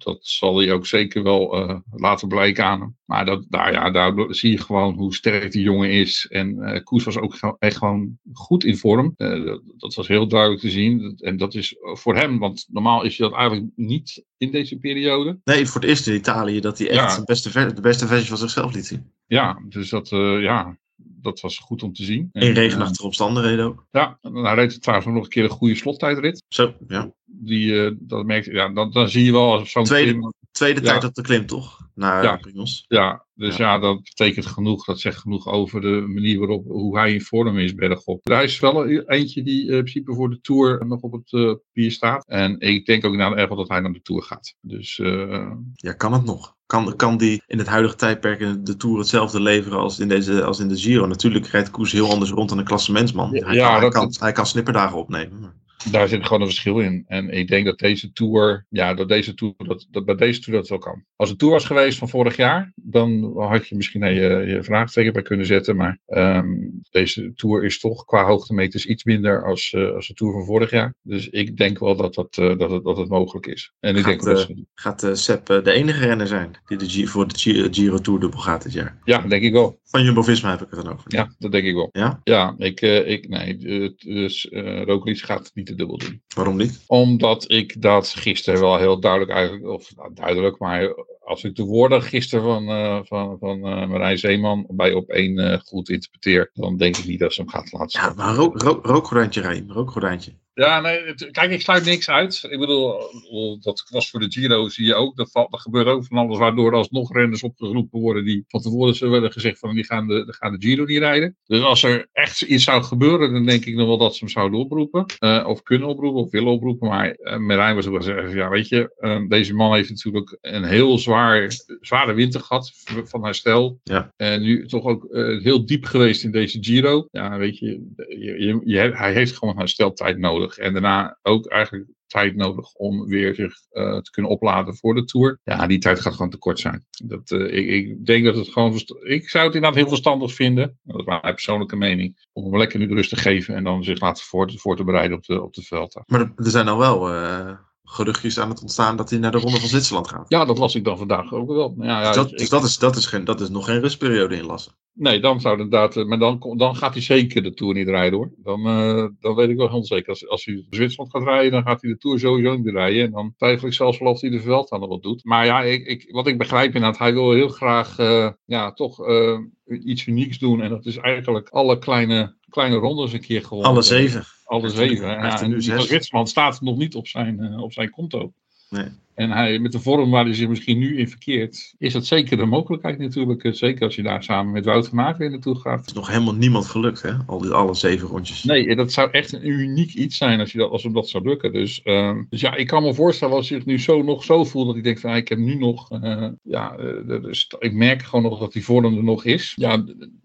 [0.05, 2.97] dat zal hij ook zeker wel eh, laten blijken aan hem.
[3.05, 6.27] Maar dat, daar, ja, daar zie je gewoon hoe sterk die jongen is.
[6.31, 9.15] En eh, Koes was ook echt gewoon goed in vorm.
[9.17, 11.17] Dat, dat was heel duidelijk te zien.
[11.21, 15.41] En dat is voor hem, want normaal is hij dat eigenlijk niet in deze periode.
[15.45, 17.09] Nee, voor het eerst in Italië dat hij echt Ja.
[17.09, 19.11] zijn beste de beste versie van zichzelf liet zien.
[19.27, 20.09] Ja, dus dat,
[20.41, 20.79] ja,
[21.23, 22.29] dat was goed om te zien.
[22.33, 23.87] In En, regenachtige omstandigheden ook.
[23.91, 26.43] eh, ja, hij reed trouwens ook nog een keer een goede slottijdrit.
[26.49, 27.13] Zo, ja.
[27.25, 30.87] Die, eh, dat merkt, ja, dan, dan zie je wel als zo'n Tweede, tweede Ja.
[30.91, 31.81] tijd op de klim, toch?
[31.95, 32.41] Naar Ja.
[32.89, 33.25] ja.
[33.35, 33.79] Dus ja.
[33.79, 34.85] dat betekent genoeg.
[34.85, 38.21] Dat zegt genoeg over de manier waarop hoe hij in vorm is bergop.
[38.25, 41.33] Hij is wel een- eentje die eh, in principe voor de Tour nog op het
[41.33, 42.25] eh, papier staat.
[42.27, 44.55] En ik denk ook nou erg wel dat hij naar de Tour gaat.
[44.61, 46.55] Dus eh, Ja, kan het nog?
[46.67, 50.45] Kan, kan die in het huidige tijdperk in de Tour hetzelfde leveren als in, deze,
[50.45, 51.07] als in de Giro?
[51.07, 53.31] Natuurlijk rijdt Koes heel anders rond dan een klassementsman.
[53.33, 55.61] Ja, hij, ja, kan, hij, dat- kan, hij kan snipperdagen opnemen.
[55.91, 57.05] Daar zit gewoon een verschil in.
[57.07, 60.59] En ik denk dat deze Tour, ja, dat deze Tour, dat, dat bij deze Tour
[60.61, 61.05] dat wel kan.
[61.17, 65.13] Als het Tour was geweest van vorig jaar, dan had je misschien je, je vraagteken
[65.13, 65.77] bij kunnen zetten.
[65.77, 66.47] Maar ehm,
[66.91, 70.71] deze Tour is toch qua hoogtemeters iets minder als, eh, als de Tour van vorig
[70.71, 70.95] jaar.
[71.03, 73.73] Dus ik denk wel dat, dat, eh, dat, het, dat het mogelijk is.
[73.81, 76.51] En ik Gaat, denk dat eh, ze- Gaat eh, Sepp eh, de enige renner zijn
[76.67, 78.99] die de voor de Gi- Giro Tour dubbel gaat dit jaar?
[79.05, 79.81] ja, denk ik wel.
[79.85, 81.05] Van Jumbo-Visma heb ik het dan over.
[81.15, 81.89] Ja, dat denk ik wel.
[81.93, 82.21] Ja?
[82.25, 84.49] Ja, ik, eh, ik nee, eh, dus
[84.85, 86.23] Roglic gaat niet te dubbel doen.
[86.35, 86.85] Waarom niet?
[86.87, 91.65] Omdat ik dat gisteren wel heel duidelijk eigenlijk, of nou, duidelijk, maar als ik de
[91.65, 96.51] woorden gisteren van, eh, van, van eh, Marijn Zeeman bij op één eh, goed interpreteer,
[96.55, 98.25] dan denk ik niet dat ze hem gaat laten Ja, stoppen.
[98.25, 99.73] maar rook, rook, rookgordijntje rijden.
[99.73, 100.33] Rookgordijntje.
[100.55, 102.47] Ja, nee, het- kijk, ik sluit niks uit.
[102.51, 105.17] Ik bedoel, eh, dat was voor de Giro, zie je ook.
[105.17, 108.95] Dat, valt, dat gebeurt ook van alles, waardoor alsnog renners opgeroepen worden die van tevoren
[108.95, 111.37] zullen werden gezegd van die gaan de, gaan de Giro niet rijden.
[111.47, 114.29] Dus als er echt iets zou gebeuren, dan denk ik nog wel dat ze hem
[114.29, 115.05] zouden oproepen.
[115.19, 116.89] Eh, of kunnen oproepen, of willen oproepen.
[116.89, 120.39] Maar uh, Merijn was ook wel zeggen, ja weet je, uh, deze man heeft natuurlijk
[120.41, 122.73] een heel zwaar, zware winter gehad
[123.05, 123.81] van herstel.
[123.85, 124.13] Ja.
[124.17, 125.07] En nu toch ook
[125.43, 127.09] heel diep geweest in deze Giro.
[127.11, 127.67] Ja, weet je,
[128.09, 130.42] je, je, je hij heeft gewoon hersteltijd nodig.
[130.51, 135.05] En daarna ook eigenlijk tijd nodig om weer zich uh, te kunnen opladen voor de
[135.05, 135.41] Tour.
[135.45, 136.87] Ja, die tijd gaat gewoon te kort zijn.
[137.05, 138.81] Dat, uh, ik, ik, denk dat het gewoon...
[139.03, 140.79] Ik zou het inderdaad heel verstandig vinden.
[140.83, 142.27] Dat is mijn persoonlijke mening.
[142.33, 144.85] Om hem lekker nu de rust te geven en dan zich laten voor, voor te
[144.85, 146.03] bereiden op de, op de veld.
[146.07, 147.15] Maar er zijn al wel...
[147.15, 147.53] Uh
[147.93, 150.29] geruchtjes aan het ontstaan dat hij naar de Ronde van Zwitserland gaat.
[150.29, 151.75] Ja, dat las ik dan vandaag ook wel.
[151.79, 153.81] Ja, ja, dus dat, ik, dus dat, is, dat, is geen, dat is nog geen
[153.81, 154.73] rustperiode inlassen.
[154.95, 155.95] Nee, dan zou inderdaad.
[156.07, 158.33] Maar dan, dan gaat hij zeker de Tour niet rijden hoor.
[158.37, 160.09] Dan, uh, dan weet ik wel heel zeker.
[160.09, 163.05] Als, als hij Zwitserland gaat rijden, dan gaat hij de Tour sowieso niet rijden.
[163.05, 165.25] En dan twijfel ik zelfs wel of hij de veld wat doet.
[165.25, 169.09] Maar ja, ik, ik, wat ik begrijp inderdaad, hij wil heel graag uh, ja, toch
[169.09, 170.63] uh, iets unieks doen.
[170.63, 173.71] En dat is eigenlijk alle kleine, kleine rondes een keer gewonnen.
[173.71, 174.25] Alle zeven.
[174.45, 175.07] Alle zeven.
[175.07, 178.33] Ja, en nu Zwitserland staat nog niet op zijn, uh, op zijn konto.
[178.71, 178.89] Nee.
[179.15, 182.37] En hij, met de vorm waar hij zich misschien nu in verkeert, is dat zeker
[182.37, 183.49] de mogelijkheid natuurlijk.
[183.51, 185.79] Zeker als je daar samen met Wout van Aert weer naartoe gaat.
[185.79, 187.13] Het is nog helemaal niemand gelukt, hè?
[187.27, 188.45] Al die alle zeven rondjes.
[188.45, 191.25] Nee, dat zou echt een uniek iets zijn als, je dat, als hem dat zou
[191.25, 191.53] lukken.
[191.53, 194.45] Dus, uh, dus ja, ik kan me voorstellen als hij zich nu zo nog zo
[194.45, 197.73] voelt dat hij denkt van ah, ik heb nu nog, uh, ja, uh, dus, ik
[197.73, 199.53] merk gewoon nog dat die vorm er nog is.
[199.57, 199.85] Ja,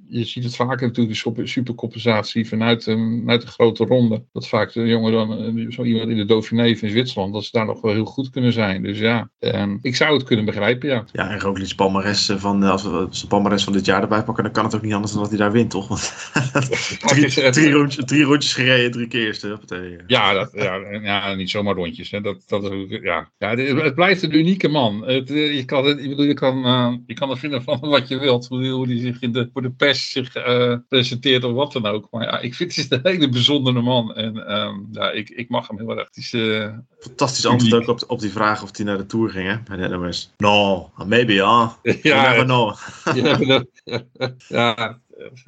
[0.09, 4.23] je ziet het vaker natuurlijk, de supercompensatie vanuit, vanuit de grote ronde.
[4.33, 7.65] Dat vaak de jongen dan, zo iemand in de Dauphiné in Zwitserland, dat ze daar
[7.65, 8.76] nog wel heel goed kunnen zijn.
[8.81, 8.93] Zijn.
[8.93, 11.05] Dus ja, ehm, ik zou het kunnen begrijpen, ja.
[11.11, 14.63] Ja, en Roglic palmares van, als we palmares van dit jaar erbij pakken, dan kan
[14.63, 15.87] het ook niet anders dan dat hij daar wint, toch?
[15.87, 16.31] Want
[16.99, 19.59] drie, drie, rondjes, drie rondjes gereden, drie keer eerste.
[20.07, 22.11] Ja, dat, ja, ja, niet zomaar rondjes.
[22.11, 22.21] Hè.
[22.21, 23.31] Dat, dat, ja.
[23.37, 25.03] Ja, het, blijft een unieke man.
[25.05, 28.07] Het, je, kan het, ik bedoel, je, kan, uh, je kan er vinden van wat
[28.07, 28.47] je wilt.
[28.47, 32.07] Hoe hij zich in de, voor de pers zich uh, presenteert of wat dan ook.
[32.11, 34.15] Maar ja, ik vind het een hele bijzondere man.
[34.15, 36.07] En um, ja, ik, ik mag hem heel erg.
[36.07, 36.67] Het is, uh,
[36.99, 39.57] Fantastisch antwoord ook op, op die vraag of hij naar de Tour ging, hè?
[39.59, 40.33] Bij de NOS.
[40.37, 41.77] No, maybe, ja.
[42.01, 42.75] Ja, never know.
[44.47, 44.99] ja,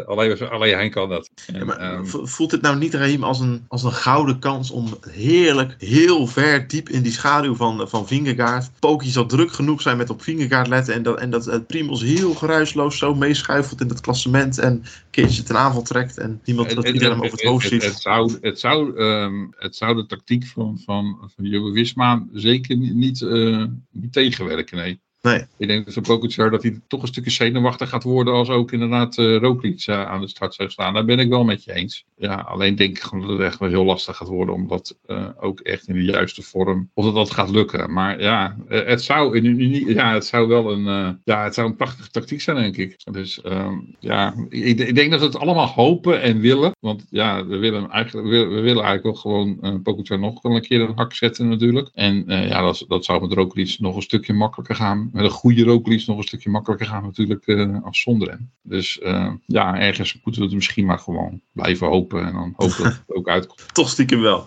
[0.05, 1.29] alleen, alleen hij kan dat.
[1.47, 4.71] En, ja, maar, um, voelt het nou niet, Raheem, als een, als een gouden kans
[4.71, 8.71] om heerlijk, heel ver diep in die schaduw van, van Vingegaard.
[8.79, 10.93] Poki zal druk genoeg zijn met op Vingegaard letten.
[10.93, 14.57] En dat, en dat het Primos heel geruisloos zo meeschuifelt in het klassement.
[14.57, 16.17] En een keertje ten aanval trekt.
[16.17, 17.83] En niemand dat iedereen hem over het hoofd ziet.
[17.83, 22.25] Het, het, zou, het, zou, um, het zou de tactiek van, van, van Jumbo Visma
[22.33, 24.99] zeker niet, niet, uh, niet tegenwerken, nee.
[25.21, 25.45] Nee.
[25.57, 29.17] Ik denk dat Pogacar dat hij toch een stukje zenuwachtig gaat worden als ook inderdaad
[29.17, 30.93] uh, aan de start zou staan.
[30.93, 32.05] Daar ben ik wel met je eens.
[32.17, 34.97] Ja, alleen denk ik gewoon dat het echt wel heel lastig gaat worden om dat
[35.07, 37.93] uh, ook echt in de juiste vorm, of dat dat gaat lukken.
[37.93, 42.09] Maar ja, het zou, in, ja, het zou wel een, ja, het zou een prachtige
[42.09, 42.95] tactiek zijn denk ik.
[43.11, 46.71] Dus um, ja, ik, ik, denk dat we het allemaal hopen en willen.
[46.79, 50.95] Want ja, we willen eigenlijk, we, willen eigenlijk wel gewoon uh, nog een keer een
[50.95, 51.89] hak zetten natuurlijk.
[51.93, 55.63] En ja, dat, dat zou met Roglic nog een stukje makkelijker gaan met een goede
[55.63, 58.51] rooklies nog een stukje makkelijker gaan natuurlijk uh, als zonder hem.
[58.61, 62.83] Dus uh, ja, ergens moeten we het misschien maar gewoon blijven hopen en dan hopen
[62.83, 63.73] dat het ook uitkomt.
[63.73, 64.45] Toch stiekem wel.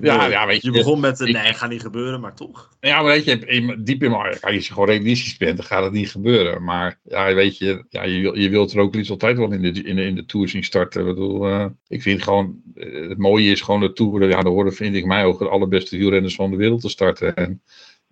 [0.00, 2.70] Ja, ja, weet je, je begon met, ik, nee, gaat niet gebeuren, maar toch.
[2.80, 5.92] Ja, maar weet je, diep in mijn als je gewoon realistisch bent, dan gaat het
[5.92, 6.64] niet gebeuren.
[6.64, 9.62] Maar ja, weet je, ja, je, wil, je wilt er ook liefst altijd wel in
[9.62, 11.00] de, in de, in de Tour zien starten.
[11.00, 14.72] Ik bedoel, uh, ik vind gewoon, het mooie is gewoon de Tour, ja, daar horen
[14.72, 17.34] vind ik mij ook de allerbeste wielrenners van de wereld te starten.
[17.34, 17.62] En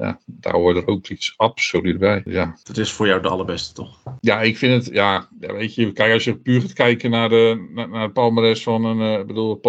[0.02, 2.22] ja, daar hoort er ook iets absoluut bij.
[2.24, 2.56] Ja.
[2.62, 4.02] Dat is voor jou de allerbeste, toch?
[4.20, 7.68] Ja, ik vind het, ja, weet je, kijk, als je puur gaat kijken naar de,
[7.74, 9.60] naar, naar het palmares van een, uh, bedoel,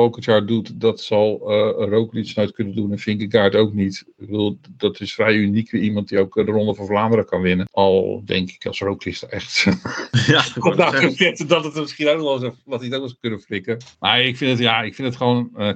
[0.45, 4.03] doet, dat zal uh, Roglic nooit kunnen doen en Vingegaard ook niet.
[4.17, 7.67] Ik bedoel, dat is vrij uniek iemand die ook de Ronde van Vlaanderen kan winnen.
[7.71, 9.65] Al denk ik als Roglic echt
[10.27, 13.41] ja, op dat dat het misschien ook wel eens, wat hij ook wel eens kunnen
[13.41, 13.77] flikken.
[13.99, 15.71] Maar ik vind het, ja, ik vind het gewoon uh,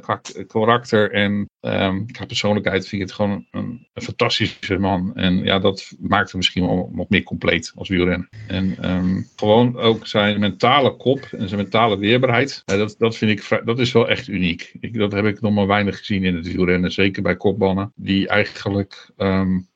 [0.47, 5.15] karakter en um, qua persoonlijkheid vind ik het gewoon een, fantastische man.
[5.15, 8.29] En ja, dat maakt hem misschien wel nog meer compleet als wielrenner.
[8.47, 12.61] En um, gewoon ook zijn mentale kop en zijn mentale weerbaarheid.
[12.65, 14.75] Dat, dat vind ik, dat is wel echt uniek.
[14.79, 16.91] Ik, dat heb ik nog maar weinig gezien in het wielrennen.
[16.91, 17.91] Zeker bij kopbannen.
[17.95, 19.11] Die eigenlijk...
[19.17, 19.67] Um,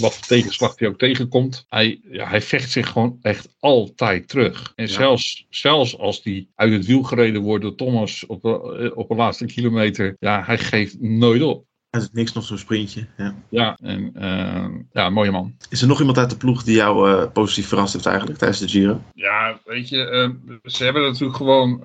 [0.00, 1.64] wat tegenslag hij ook tegenkomt.
[1.68, 4.72] Hij, ja, hij vecht zich gewoon echt altijd terug.
[4.74, 4.92] En ja.
[4.92, 9.14] zelfs, zelfs als hij uit het wiel gereden wordt door Thomas op de, op de
[9.14, 10.16] laatste kilometer.
[10.18, 11.65] Ja, hij geeft nooit op.
[11.96, 13.06] Hij is niks nog zo'n sprintje.
[13.16, 15.56] Ja, ja en uh, ja, mooie man.
[15.68, 18.60] Is er nog iemand uit de ploeg die jou uh, positief verrast heeft eigenlijk tijdens
[18.60, 19.00] de Giro?
[19.14, 21.82] Ja, weet je, uh, ze hebben natuurlijk gewoon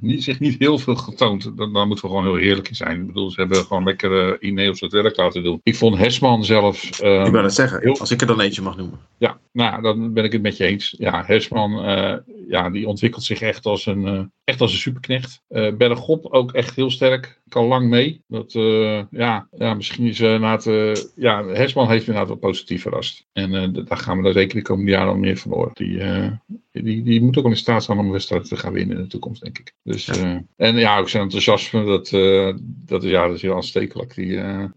[0.00, 1.56] niet, zich niet heel veel getoond.
[1.56, 3.00] Dan, dan moeten we gewoon heel eerlijk in zijn.
[3.00, 5.60] Ik bedoel, ze hebben gewoon lekker uh, Ineos het werk laten doen.
[5.62, 6.84] Ik vond Hesman zelf...
[7.00, 7.98] ik wil het zeggen, heel...
[7.98, 8.98] als ik er dan eentje mag noemen.
[9.18, 10.94] Ja, nou, dan ben ik het met je eens.
[10.98, 11.70] Ja, Hesman,
[12.48, 15.42] ja, die ontwikkelt zich echt als een, echt als een superknecht.
[15.48, 17.40] Bergop ook echt heel sterk.
[17.48, 18.22] Kan lang mee.
[18.28, 18.52] Dat,
[19.10, 23.26] ja, ja, misschien is uh, na het, uh, ja, Hesman heeft inderdaad wel positief verrast.
[23.32, 25.70] En uh, daar gaan we daar zeker de komende jaren al meer van horen.
[25.74, 26.00] Die,
[26.72, 29.08] die, die moet ook in staat zijn om een wedstrijd te gaan winnen in de
[29.08, 29.74] toekomst, denk ik.
[29.82, 30.42] Dus, ja.
[30.56, 32.08] en ja, ook zijn enthousiasme, dat,
[32.64, 34.14] dat, ja, dat is heel aanstekelijk.
[34.14, 34.28] Die,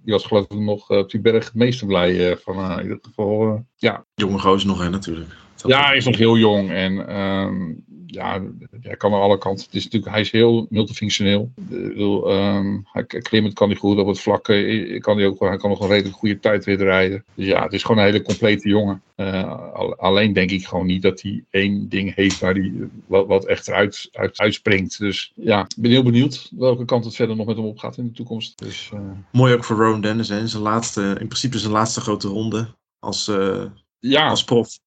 [0.04, 3.66] die was geloof ik nog op die berg het meeste blij van, in ieder geval,
[3.76, 4.06] ja.
[4.16, 5.30] Jonge gozer nog, hè, natuurlijk.
[5.68, 7.85] Ja, hij is nog heel jong en um,
[8.16, 8.42] ja,
[8.82, 9.66] hij kan naar alle kanten.
[9.66, 11.52] Het is natuurlijk, hij is heel multifunctioneel.
[11.56, 14.44] Ik bedoel, um, hij klimmend kan hij goed op het vlak.
[14.44, 17.24] Kan hij, ook, hij kan nog een redelijk goede tijd weer rijden.
[17.34, 19.02] Dus ja, het is gewoon een hele complete jongen.
[19.16, 22.74] Uh, alleen denk ik gewoon niet dat hij één ding heeft waar hij
[23.06, 25.00] wat, wat echt eruit uit, uitspringt.
[25.00, 27.98] Dus ja, ik ben heel benieuwd welke kant het verder nog met hem op gaat
[27.98, 28.58] in de toekomst.
[28.58, 29.00] Dus, uh...
[29.32, 30.30] Mooi ook voor Rowan Dennis.
[30.30, 30.48] Hè?
[30.48, 32.68] Zijn laatste, in principe zijn laatste grote ronde
[33.00, 33.66] als, uh,
[34.00, 34.28] ja.
[34.28, 34.80] als prof.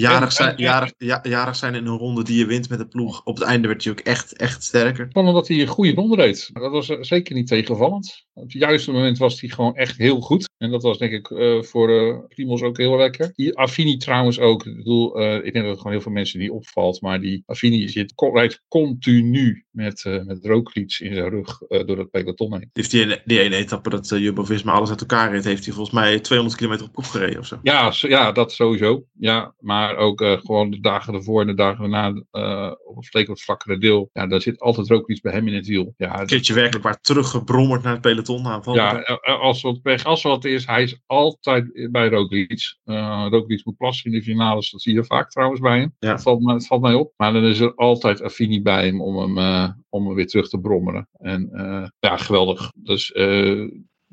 [0.00, 3.20] Jarig zijn, jarig, ja, jarig zijn in een ronde die je wint met de ploeg.
[3.24, 5.06] Op het einde werd hij ook echt, echt sterker.
[5.08, 6.50] Spannend dat hij een goede ronde reed.
[6.52, 8.26] Dat was zeker niet tegenvallend.
[8.32, 10.48] Op het juiste moment was hij gewoon echt heel goed.
[10.58, 13.32] En dat was denk ik uh, voor uh, Primos ook heel lekker.
[13.34, 14.66] Die Affini trouwens ook.
[14.66, 17.00] Ik bedoel, uh, ik denk dat het gewoon heel veel mensen die opvalt.
[17.00, 22.52] Maar die Affini zit, rijdt continu met, met Roglic in zijn rug door het peloton
[22.52, 22.70] heen.
[22.72, 26.20] Heeft die, die ene etappe dat Jumbo-Visma alles uit elkaar reed, heeft hij volgens mij
[26.20, 27.58] 200 kilometer op kop gereden of zo.
[27.62, 29.04] Ja, ja dat sowieso.
[29.18, 32.96] Ja, maar maar ook uh, gewoon de dagen ervoor en de dagen daarna uh, op
[32.96, 34.10] het flink wat vlakkere deel.
[34.12, 35.94] Ja, daar zit altijd ook iets bij hem in het wiel.
[35.96, 38.74] Ja, een keertje werkelijk waar teruggebrommerd naar het peloton.
[38.74, 42.76] Ja, als wat weg, als wat is, hij is altijd bij Roglic.
[42.84, 45.94] Uh, Roglic moet plassen in de finales, dat zie je vaak trouwens bij hem.
[45.98, 46.10] Ja.
[46.10, 47.12] Het, valt het valt mij op.
[47.16, 50.58] Maar dan is er altijd Affini bij hem om hem, om hem weer terug te
[50.58, 51.08] brommeren.
[51.12, 51.50] En
[51.98, 52.72] ja, geweldig.
[52.74, 53.12] Dus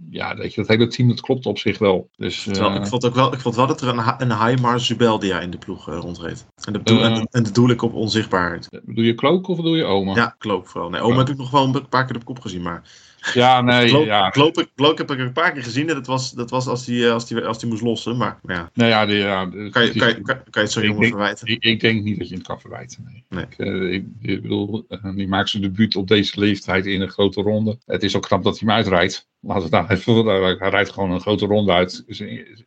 [0.10, 2.10] ja, weet je, dat hele team dat klopt op zich wel.
[2.16, 5.40] Dus, Terwijl, ik, vond ook wel, ik vond wel dat er een, een Haimar Zubeldia
[5.40, 6.46] in de ploeg uh, rondreed.
[6.64, 8.70] En dat, bedoel, en, en dat doe ik op onzichtbaarheid.
[8.86, 10.16] Doe je Klook of doe je Oma?
[10.16, 10.90] Ja, Klook vooral.
[10.90, 13.12] Nee, Oma heb ik nog wel een paar keer op kop gezien, maar...
[13.34, 14.34] Ja, nee, ja.
[14.34, 17.46] Heb ik een paar keer gezien en dat was, dat was als hij als die,
[17.46, 18.70] als die moest lossen, maar ja.
[18.74, 21.48] Nee, ja, die, ja kan, je, kan, je, kan, je het zo jongen verwijten?
[21.48, 23.24] Ik, ik, denk niet dat je het kan verwijten, nee.
[23.30, 23.44] nee.
[23.44, 27.10] Ik, uh, ik, ik, bedoel, uh, die maakt zijn debuut op deze leeftijd in een
[27.10, 27.78] grote ronde.
[27.86, 29.28] Het is ook knap dat hij hem uitrijdt.
[29.40, 32.06] Laten we het nou, hij rijdt gewoon een grote ronde uit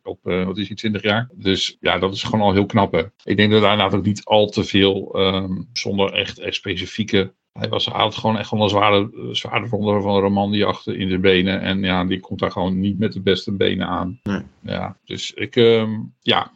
[0.03, 1.29] op, uh, wat is hij, 20 jaar.
[1.33, 2.91] Dus ja, dat is gewoon al heel knap.
[2.91, 3.03] Hè.
[3.23, 7.85] Ik denk dat daarna ook niet al te veel, um, zonder echt specifieke hij, was,
[7.85, 11.61] had gewoon echt wel een zware, zware ronde van Romandie achter in de benen.
[11.61, 14.19] En ja, die komt daar gewoon niet met de beste benen aan.
[14.23, 14.41] Nee.
[14.61, 16.51] Ja, dus ik, um, ja,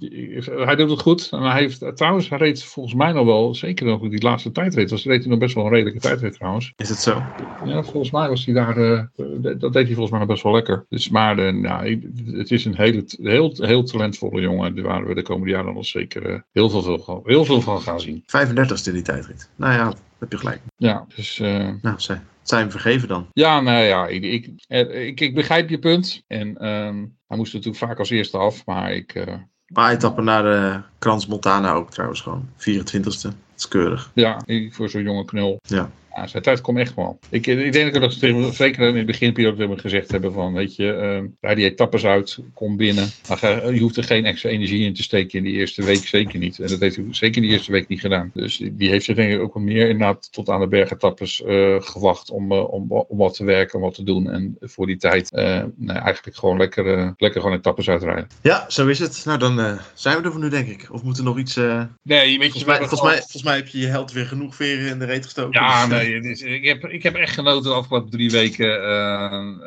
[0.46, 1.30] hij doet het goed.
[1.32, 4.90] En hij heeft, trouwens, hij reed volgens mij nog wel, zeker nog die laatste tijdrit,
[4.90, 6.74] was reed hij nog best wel een redelijke tijdrit trouwens.
[6.78, 7.24] Is het zo?
[7.66, 9.02] Ja, volgens mij was hij daar, uh,
[9.42, 10.86] dat deed hij volgens mij nog best wel lekker.
[10.90, 11.84] Dus, maar uh, ja,
[12.26, 14.76] het is een hele, heel, heel talentvolle jongen.
[14.76, 17.82] Daar waren we de komende jaren nog zeker uh, heel, veel, veel, heel veel van
[17.82, 18.24] gaan zien.
[18.24, 19.50] 35ste in die tijdrit.
[19.56, 20.62] Nou ja, heb je gelijk.
[20.78, 21.40] Ja, dus...
[21.40, 21.70] Uh...
[21.82, 23.28] Nou, zij, zijn hem vergeven dan.
[23.34, 24.50] Ja, nou ja, ik, ik,
[24.92, 26.24] ik, ik begrijp je punt.
[26.28, 29.16] En um, hij moest natuurlijk vaak als eerste af, maar ik...
[29.16, 29.34] Uh...
[29.74, 32.50] Maar etappen naar de Krans Montana ook trouwens gewoon.
[32.58, 33.22] 24ste.
[33.22, 34.12] Dat is keurig.
[34.14, 35.60] Ja, voor zo'n jonge knul.
[35.62, 35.92] Ja.
[36.15, 37.19] Ja, zijn tijd komt echt wel.
[37.30, 41.19] Ik, ik denk dat we zeker in het beginperiode hebben gezegd hebben van, weet je,
[41.21, 43.10] uh, rij die etappes uit, kom binnen.
[43.28, 46.39] Maar je hoeft er geen extra energie in te steken in die eerste week, zeker
[46.39, 46.60] niet.
[46.60, 48.32] En dat heeft hij zeker in die eerste week niet gedaan.
[48.34, 51.76] Dus die heeft zich denk ik ook wel meer inderdaad tot aan de bergetappes uh,
[51.82, 54.30] gewacht om, uh, om, om wat te werken, om wat te doen.
[54.30, 58.28] En voor die tijd nee, eigenlijk gewoon lekker, lekker gewoon etappes uitrijden.
[58.41, 59.21] Ja, zo is het.
[59.26, 60.88] Nou, dan zijn we er voor nu, denk ik.
[60.91, 61.56] Of moeten we nog iets...
[62.04, 64.89] nee, weet volgens, mij, volgens, mij, volgens mij heb je je held weer genoeg veren
[64.89, 65.62] in de reet gestoken.
[65.62, 66.01] Ja, nee.
[66.02, 68.82] Ik, heb, echt genoten de afgelopen drie weken.
[68.84, 69.58] Uh,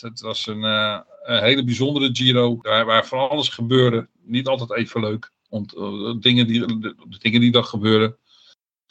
[0.00, 2.58] het, was een, uh, een, hele bijzondere Giro.
[2.62, 4.08] Waar, waar, van alles gebeurde.
[4.22, 5.32] Niet altijd even leuk.
[5.48, 8.16] Want, uh, dingen, die, de, dingen die dan gebeuren.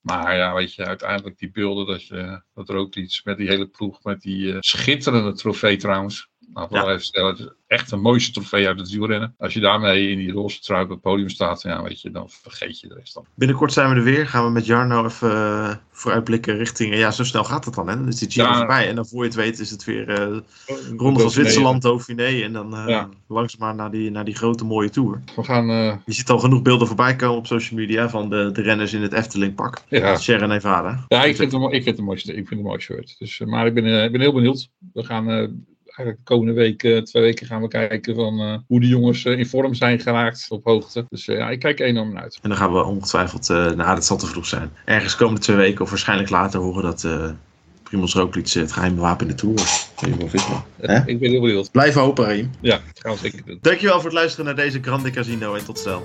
[0.01, 3.47] Maar ja, weet je, uiteindelijk die beelden dat, je, dat er ook iets met die
[3.47, 4.03] hele ploeg.
[4.03, 6.29] Met die schitterende trofee trouwens.
[6.53, 6.87] Nou, ja.
[6.87, 9.35] even stellen, het is echt een mooiste trofee uit het wielrennen.
[9.37, 12.29] Als je daarmee in die roze trui op het podium staat, ja, weet je, dan
[12.29, 13.25] vergeet je de rest dan.
[13.35, 14.27] Binnenkort zijn we er weer.
[14.27, 16.95] Gaan we met Jarno even uh, vooruitblikken richting...
[16.95, 17.95] Ja, zo snel gaat het dan, hè?
[17.95, 18.57] Dan is die Giro ja.
[18.57, 18.87] voorbij.
[18.87, 20.39] En dan voor je het weet is het weer uh,
[20.97, 22.41] Ronde van Zwitserland, Dauphiné.
[22.41, 23.09] En dan uh, ja.
[23.27, 25.21] langzaamaan naar die, naar die grote mooie Tour.
[25.35, 25.67] We gaan...
[26.05, 29.01] Je ziet al genoeg beelden voorbij komen op social media van de, de renners in
[29.01, 29.81] het Efteling pak.
[29.89, 30.17] Ja.
[30.17, 31.05] Sharon Nevada.
[31.07, 32.31] Ja, ik vind, het, ik vind het mooiste.
[32.31, 33.15] Ik vind het mooi shirt.
[33.19, 34.69] Dus, maar ik ben, ik ben heel benieuwd.
[34.93, 35.65] We gaan
[35.97, 39.25] eigenlijk de komende week, uh, twee weken gaan we kijken van uh, hoe de jongens
[39.25, 41.05] uh, in vorm zijn geraakt op hoogte.
[41.09, 42.39] Dus ja, ik kijk enorm naar uit.
[42.41, 45.81] En dan gaan we ongetwijfeld, nou dat zal te vroeg zijn, ergens komende twee weken
[45.81, 47.07] of waarschijnlijk later horen dat
[47.83, 49.89] Primoz Roglic het geheime wapen in de Tour is.
[51.05, 51.71] Ik ben heel benieuwd.
[51.71, 52.51] Blijf hopen, Reem.
[52.61, 53.57] Ja, gaan we zeker doen.
[53.61, 56.03] Dankjewel voor het luisteren naar deze Grande Casino en tot snel.